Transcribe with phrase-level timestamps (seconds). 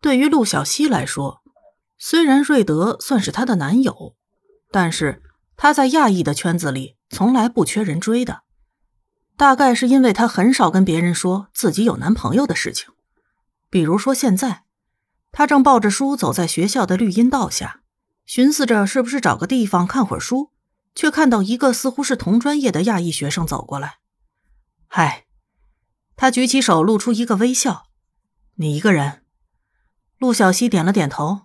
[0.00, 1.42] 对于陆小西来说，
[1.98, 4.14] 虽然瑞德算是她的男友，
[4.70, 5.22] 但是
[5.56, 8.42] 她在亚裔的圈子里从来不缺人追的。
[9.36, 12.88] 大概是因为她很少跟别人说自己有男朋友的事情，
[13.70, 14.64] 比如说现在，
[15.32, 17.82] 她正抱着书走在学校的绿荫道下，
[18.24, 20.52] 寻思着是不是找个地方看会儿书，
[20.94, 23.98] 却看到一个似乎是同专业的亚裔学生走过来。
[24.86, 25.26] 嗨，
[26.16, 27.86] 他举起手，露出一个微笑。
[28.56, 29.17] 你一个人？
[30.18, 31.42] 陆小西点了点头。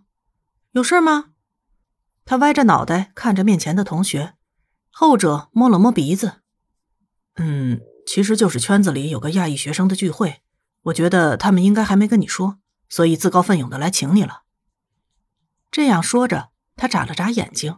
[0.72, 1.32] 有事吗？
[2.26, 4.34] 他歪着脑袋看着面前的同学，
[4.90, 6.42] 后者摸了摸鼻子。
[7.36, 10.42] 嗯，其实就是圈子里有个亚裔学生的聚会，
[10.84, 12.60] 我觉得他们应该还没跟你说，
[12.90, 14.44] 所以自告奋勇的来请你了。
[15.70, 17.78] 这样说着，他眨了眨眼睛。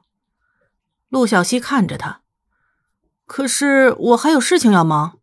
[1.10, 2.22] 陆小西看着他，
[3.26, 5.20] 可是我还有事情要忙。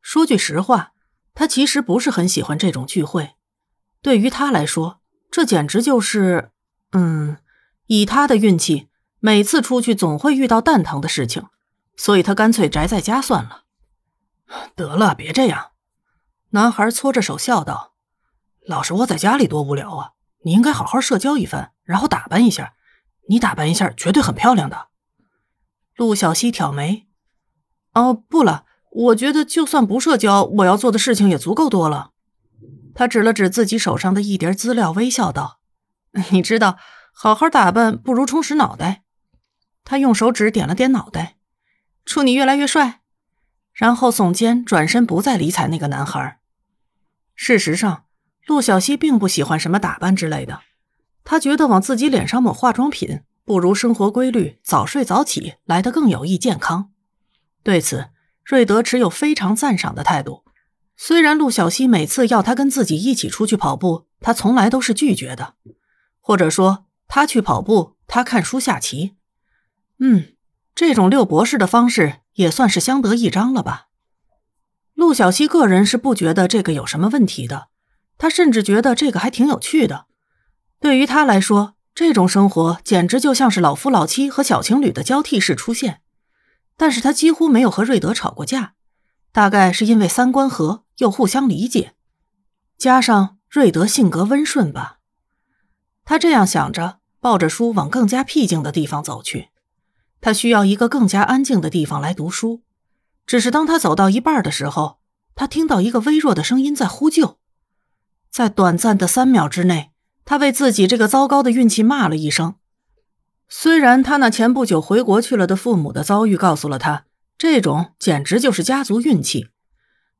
[0.00, 0.92] 说句实话，
[1.34, 3.34] 他其实不是很喜欢这种聚会，
[4.00, 6.50] 对于他来说，这简直就是……
[6.92, 7.38] 嗯，
[7.86, 11.46] 以他的运气，每次出去总会遇到蛋疼的事情，
[11.96, 13.64] 所以他干脆宅在家算了。
[14.74, 15.72] 得了，别这样。
[16.50, 17.92] 男孩搓着手笑道
[18.66, 20.12] ：“老是窝在家里多无聊啊！
[20.44, 22.74] 你应该好好社交一番，然后打扮一下。
[23.28, 24.88] 你打扮一下，绝对很漂亮的。”
[25.96, 27.06] 陆小西挑眉
[27.92, 32.12] ：“哦，不了，我觉得就算不社交，我要做的事情也足够多了。”
[32.98, 35.60] 他指了指自己手上的一叠资料，微笑道。
[36.32, 36.78] 你知道，
[37.12, 39.04] 好好打扮不如充实脑袋。
[39.84, 41.36] 他用手指点了点脑袋，
[42.04, 43.02] 祝你越来越帅。
[43.72, 46.40] 然后耸肩转身，不再理睬那个男孩。
[47.36, 48.06] 事实上，
[48.48, 50.62] 陆小西并不喜欢什么打扮之类的，
[51.22, 56.90] 他觉得往自己脸上抹化妆品，不如生活规律、早睡早起来得更有益健康。
[57.62, 58.08] 对此，
[58.44, 60.42] 瑞德持有非常赞赏的态度。
[61.00, 65.54] 虽然陆小西每次要他跟自己一起出去跑步，他从来都是拒绝的。
[66.20, 69.14] 或者说，他去跑步，他看书下棋。
[70.00, 70.34] 嗯，
[70.74, 73.86] 这种六博士的方式也算是相得益彰了吧？
[74.94, 77.68] 陆小西个人是不觉得这个有什么问题的，
[78.18, 80.06] 他甚至觉得这个还挺有趣的。
[80.80, 86.00] 对于他来说，这种生活简直就像是老夫老妻和小情侣的交替式出现。
[86.76, 88.74] 但是他几乎没有和瑞德吵过架，
[89.30, 91.94] 大概是因为三观合又互相理解，
[92.76, 94.98] 加上瑞德性格温顺吧。
[96.04, 99.48] 他这样想着，抱着书往更加僻静的地方走去。
[100.20, 102.62] 他需要一个更加安静的地方来读书。
[103.26, 104.98] 只是当他走到一半的时候，
[105.34, 107.38] 他听到一个微弱的声音在呼救。
[108.30, 109.92] 在短暂的三秒之内，
[110.24, 112.56] 他为自己这个糟糕的运气骂了一声。
[113.48, 117.04] 虽然他那前不久回国去了的父母的遭遇告诉了他，
[117.36, 119.48] 这种简直就是家族运气，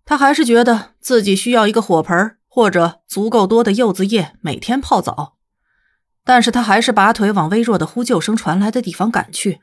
[0.09, 5.37] 他还是觉得自己需要一个火盆或者足够多的柚子叶，每天泡澡。
[6.25, 9.61] 但是他还是拔腿往微弱的呼救声传来的地方赶去。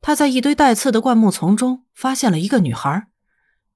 [0.00, 3.06] 他在一堆带刺的灌木丛中发现了一个女孩，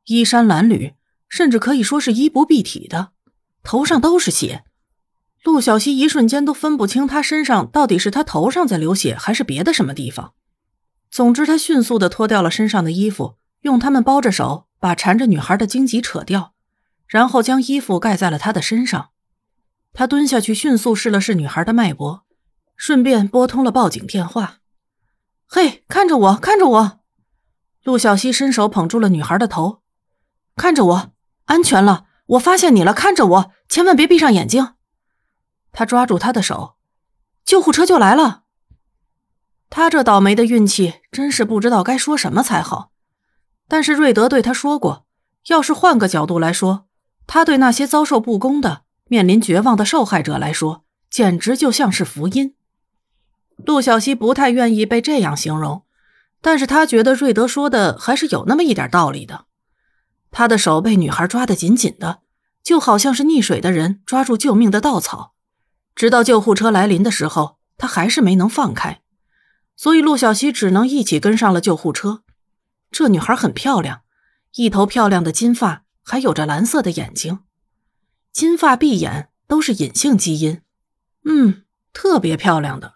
[0.06, 0.94] 衣衫褴褛，
[1.28, 3.10] 甚至可以说是衣不蔽体的，
[3.62, 4.64] 头上都是血。
[5.44, 10.32] 陆小西一瞬间都分不清她身上到底是她头上在流血，还是别的什么地方。
[11.08, 16.52] 总之，他迅速地脱掉了身上的衣服，用它们包着手，把缠着女孩的荆棘扯掉，
[17.06, 19.12] 然后将衣服盖在了她的身上。
[19.94, 22.26] 他蹲下去，迅速试了试女孩的脉搏，
[22.76, 24.58] 顺便拨通了报警电话。
[25.46, 27.00] 嘿，看着我，看着我！
[27.82, 29.80] 陆小西伸手捧住了女孩的头，
[30.54, 31.12] 看着我，
[31.46, 34.74] 安全了，我发现你了，看着我，千万别闭上眼睛。
[35.72, 36.76] 他抓住她的手，
[37.42, 38.42] 救护车就来了。
[39.70, 42.90] 他这倒霉的运气，真是不知道该说什么才好。
[43.74, 45.04] 但是瑞德对他说过，
[45.48, 46.86] 要是换个角度来说，
[47.26, 48.82] 他对那些遭受不公的。
[49.06, 52.54] 面临绝望的受害者来说，简直就像是福音。
[53.56, 55.82] 陆小西不太愿意被这样形容，
[56.40, 59.46] 但是他觉得瑞德说的还是有那么一点道理的。
[60.30, 62.20] 他的手被女孩抓得紧紧的，
[62.62, 65.34] 就好像是溺水的人抓住救命的稻草。
[65.96, 69.00] 直到救护车来临的时候，他还是没能放开，
[69.74, 72.20] 所以陆小西只能一起跟上了救护车。
[72.94, 74.02] 这女孩很漂亮，
[74.54, 77.40] 一头漂亮的金发，还有着蓝色的眼睛。
[78.32, 80.62] 金发碧眼都是隐性基因，
[81.24, 82.94] 嗯，特别漂亮的，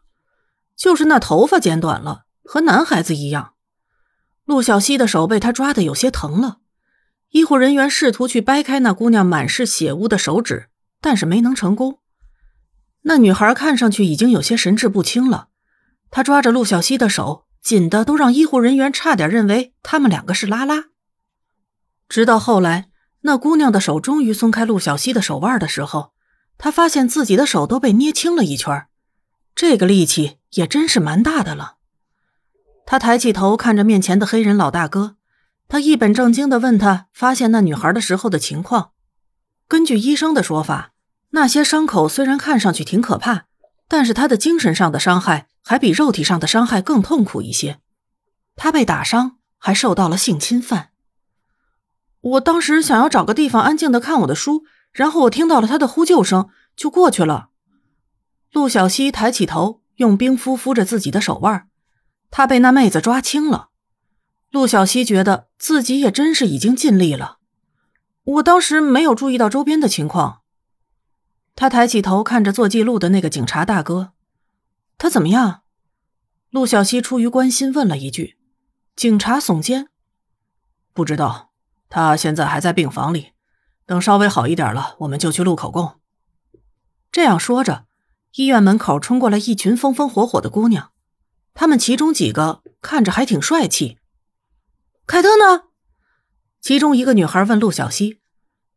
[0.76, 3.54] 就是那头发剪短了，和男孩子一样。
[4.44, 6.58] 陆小西的手被他抓的有些疼了，
[7.30, 10.68] 医护人员试图去掰开那姑娘满是血污的手指，
[11.00, 11.98] 但是没能成功。
[13.02, 15.48] 那女孩看上去已经有些神志不清了，
[16.08, 20.84] 她抓着陆小西的手，紧的都让医护人员差点认为他们两个是拉拉。
[22.08, 22.88] 直到后来。
[23.22, 26.12] 那姑娘的手终于松开陆小西的手腕的时候，
[26.56, 28.86] 他发现自己的手都被捏青了一圈，
[29.56, 31.78] 这个力气也真是蛮大的了。
[32.86, 35.16] 他抬起头看着面前的黑人老大哥，
[35.66, 38.92] 他一本正经的问他发现那女孩的时候的情况。
[39.66, 40.92] 根据医生的说法，
[41.30, 43.46] 那些伤口虽然看上去挺可怕，
[43.88, 47.80] 但是他的精神上的伤害还比肉体上的伤害更痛苦一些。
[48.54, 50.90] 他被打伤，还受到了性侵犯。
[52.20, 54.64] 我当时想要找个地方安静的看我的书。
[54.90, 57.50] 然后我听到了他的呼救声，就过去了。
[58.50, 61.68] 陆小西抬起头，用冰敷敷着自己的手腕。
[62.30, 63.68] 他被那妹子抓青了。
[64.50, 67.36] 陆小西觉得自己也真是已经尽力了。
[68.24, 70.37] 我当时没有注意到周边的情况。
[71.60, 74.12] 他抬起头看着做记录的那个警察大哥，
[74.96, 75.62] 他怎么样？
[76.50, 78.38] 陆小西出于关心问了一句。
[78.94, 79.88] 警察耸肩，
[80.92, 81.50] 不知道，
[81.88, 83.32] 他现在还在病房里。
[83.86, 85.98] 等稍微好一点了，我们就去录口供。
[87.10, 87.86] 这样说着，
[88.36, 90.92] 医院门口冲过来一群风风火火的姑娘，
[91.54, 93.98] 她们其中几个看着还挺帅气。
[95.08, 95.64] 凯特呢？
[96.60, 98.20] 其中一个女孩问陆小西，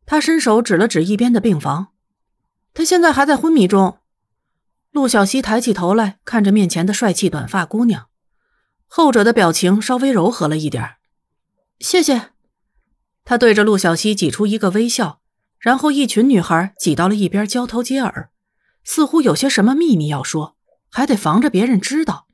[0.04, 1.91] 她伸手指了指一边的病房，
[2.74, 3.98] 他现在还在昏迷中。
[4.90, 8.08] 陆小西抬起头来看着面前的帅气短发姑娘，
[8.86, 10.96] 后者的表情稍微柔和了一点。
[11.80, 12.30] 谢谢。
[13.24, 15.20] 他对着陆小西挤出一个微笑，
[15.58, 18.30] 然后一群女孩挤到了一边，交头接耳，
[18.84, 20.56] 似乎有些什么秘密要说，
[20.90, 22.26] 还得防着别人知道。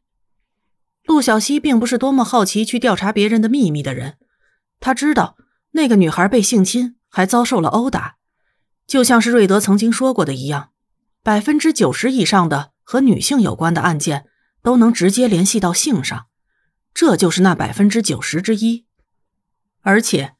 [1.05, 4.19] 陆小西并不是多么好奇去调查别人的秘密的人，
[4.81, 5.37] 他知道
[5.73, 8.17] 那个女孩被性侵，还遭受了殴打，
[8.89, 10.71] 就像是瑞德曾经说过的一样，
[11.23, 14.27] 百分之九十以上的和女性有关的案件
[14.63, 16.27] 都能直接联系到性上，
[16.93, 18.85] 这就是那百分之九十之一，
[19.83, 20.35] 而且。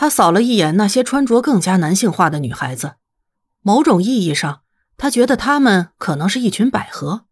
[0.00, 2.94] 他扫了一眼那些穿着更加男性化的女孩子，
[3.62, 4.60] 某种意义上，
[4.96, 7.24] 他觉得她们可能是一群百合，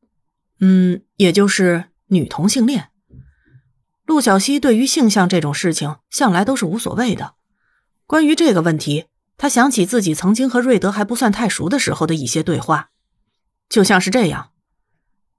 [0.59, 2.89] 嗯，也就是女同性恋。
[4.05, 7.35] 陆小西对于性向这种事情向来都是无所谓的。
[8.05, 9.05] 关于这个问题，
[9.37, 12.91] 他想起自己曾经和瑞德还不算太熟的时候的一些对话，
[13.69, 14.53] 就像是这样：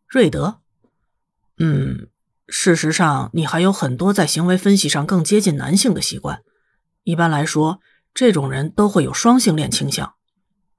[0.07, 0.59] 瑞德，
[1.57, 2.07] 嗯，
[2.47, 6.44] 事实上，你还有很多在行为分析上更接近男性的习惯。
[7.03, 7.79] 一般来说，
[8.13, 10.13] 这种人都会有双性恋倾向。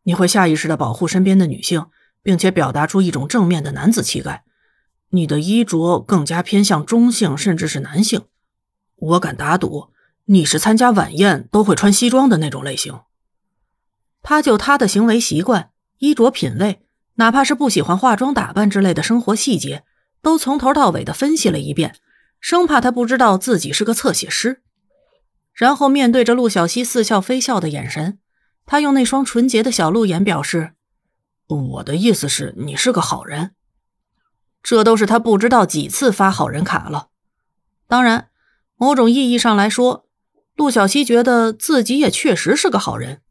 [0.05, 1.87] 你会下意识的保护身边的女性，
[2.23, 4.44] 并且表达出一种正面的男子气概。
[5.11, 8.26] 你的衣着更加偏向中性，甚至是男性。
[8.97, 9.88] 我敢打赌，
[10.26, 13.00] 你是参加晚宴都会穿西装的那种类型。
[14.23, 16.82] 他就他的行为习惯、衣着品味，
[17.15, 19.85] 哪怕是不喜欢化妆打扮之类的生活细节，
[20.23, 21.97] 都从头到尾的分析了一遍，
[22.41, 24.62] 生怕他不知道自己是个侧写师。
[25.55, 28.19] 然后面对着陆小西似笑非笑的眼神，
[28.65, 30.75] 他用那双纯洁的小鹿眼表示
[31.49, 33.53] ：“我的意思是，你是个好人。”
[34.62, 37.09] 这都是他不知道几次发好人卡了。
[37.87, 38.29] 当然，
[38.76, 40.06] 某种意义上来说，
[40.55, 43.23] 陆小西觉得自己也确实是个好人。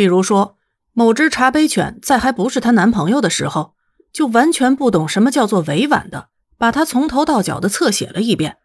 [0.00, 0.56] 比如说，
[0.94, 3.74] 某只茶杯犬在还不是她男朋友的时候，
[4.14, 8.56] 就完全不懂什么叫做委婉的，把他从头到脚的侧写了一遍。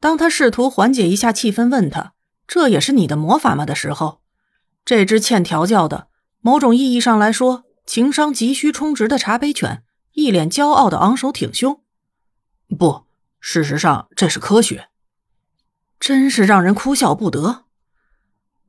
[0.00, 2.14] 当他试图缓解一下气氛，问他
[2.48, 4.20] ：“这也是你的魔法吗？”的时候，
[4.84, 6.08] 这只欠调教的、
[6.40, 9.84] 某种意义上来说情商急需充值的茶杯犬，
[10.14, 11.80] 一脸骄傲的昂首挺胸
[12.76, 13.04] ：“不，
[13.38, 14.88] 事实上这是科学。”
[16.00, 17.66] 真是让人哭笑不得。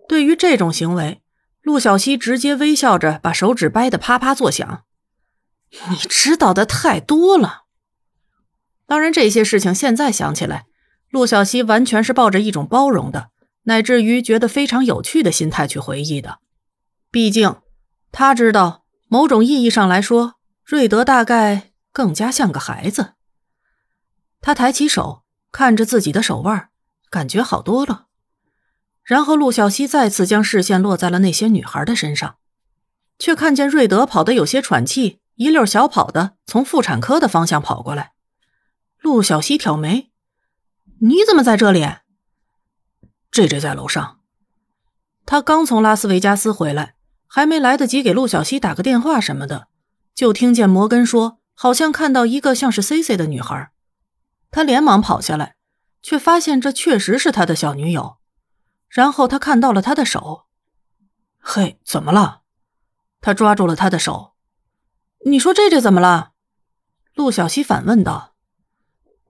[0.08, 1.24] 对于这种行为，
[1.70, 4.86] 陆小西直接微笑着把手指掰得啪啪作响
[5.92, 7.66] ：“你知道的太多了。”
[8.88, 10.66] 当然，这些事情现在想起来。
[11.12, 13.30] 陆小西完全是抱着一种包容的，
[13.66, 16.40] 乃至于觉得非常有趣的心态去回忆的。
[17.12, 17.58] 毕竟，
[18.12, 23.14] 他知道某种意义上来说，瑞德大概更加像个孩子。
[24.42, 26.70] 他抬起手，看着自己的手腕，
[27.12, 28.08] 感觉好多了。
[29.10, 32.36] 然后，陆小西再次将视线落在了那些女孩的身上，
[33.18, 38.12] 却看见瑞德跑得有些喘气，一溜小跑的从妇产科的方向跑过来。
[39.02, 40.12] 陆小西挑眉。
[41.00, 41.88] 你怎么在这里
[43.32, 44.20] ？J J 在楼上。
[45.26, 46.94] 他刚从拉斯维加斯回来，
[47.26, 49.70] 还没来得及给陆小西打个电话什么的，
[50.14, 53.72] 就听见摩根说，好像看到一个像是 C C 的女孩。
[54.52, 55.56] 他连忙跑下来，
[56.04, 58.19] 却发现这确实是他的小女友。
[58.90, 60.48] 然后他看到了她的手。
[61.38, 62.42] 嘿，怎么了？
[63.22, 64.34] 他抓住了她的手。
[65.26, 66.32] 你说这这怎么了？
[67.14, 68.36] 陆小西反问道。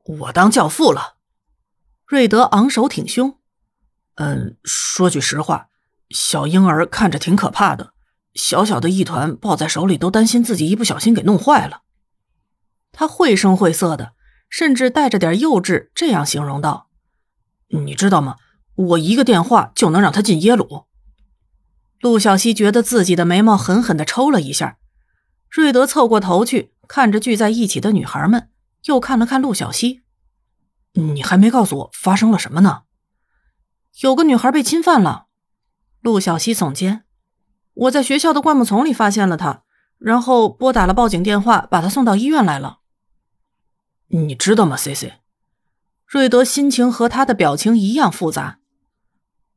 [0.03, 1.17] 我当教父了。
[2.05, 3.37] 瑞德昂首挺胸，
[4.15, 5.69] 嗯，说句实话，
[6.09, 7.93] 小婴儿看着挺可怕的，
[8.33, 11.83] 小小的一团抱在手里，都担心自己一不小心给弄坏了。
[12.91, 14.13] 他绘声绘色的，
[14.49, 16.89] 甚至带着点幼稚，这样形容道
[17.69, 18.37] ：“你知道吗？
[18.79, 20.85] 我一个电话就能让他进耶鲁。”
[21.99, 24.77] 陆小西觉得自己的眉毛狠狠的抽了一下。
[25.49, 28.49] 瑞德凑过头去，看着聚在一起的女孩们，
[28.85, 30.03] 又看了看陆小西
[30.93, 32.83] ：“你还没告诉我发生了什么呢？”
[34.01, 35.25] 有个女孩被侵犯了。
[36.01, 37.03] 陆小西耸肩
[37.73, 39.63] ：“我在学校的灌木丛里发现了她，
[39.97, 42.79] 然后拨打了报警电话，把她送到医院来了。”
[44.07, 45.15] 你知道吗，C C？
[46.05, 48.58] 瑞德心情和他的表情一样复杂。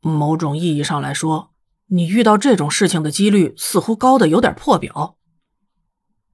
[0.03, 1.53] 某种意义上来说，
[1.87, 5.17] 你遇到这种事情的几率似乎高的有点破表。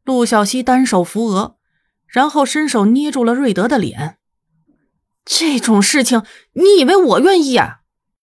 [0.05, 1.57] 陆小西单手扶额，
[2.07, 4.19] 然后伸手捏住了瑞德的脸。
[5.25, 6.23] 这种事情，
[6.55, 7.78] 你以为我愿意啊？